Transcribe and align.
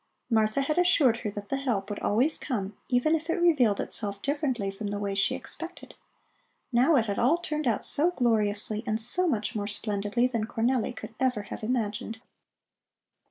Martha 0.31 0.61
had 0.61 0.79
assured 0.79 1.17
her 1.17 1.29
that 1.29 1.49
the 1.49 1.57
help 1.57 1.87
would 1.87 1.99
always 1.99 2.35
come, 2.35 2.75
even 2.89 3.13
if 3.13 3.29
it 3.29 3.35
revealed 3.39 3.79
itself 3.79 4.19
differently 4.23 4.71
from 4.71 4.87
the 4.87 4.97
way 4.97 5.13
she 5.13 5.35
expected. 5.35 5.93
Now 6.71 6.95
it 6.95 7.05
had 7.05 7.19
all 7.19 7.37
turned 7.37 7.67
out 7.67 7.85
so 7.85 8.09
gloriously, 8.09 8.83
and 8.87 8.99
so 8.99 9.27
much 9.27 9.53
more 9.53 9.67
splendidly 9.67 10.25
than 10.25 10.47
Cornelli 10.47 10.91
could 10.95 11.13
ever 11.19 11.43
have 11.43 11.61
imagined! 11.61 12.19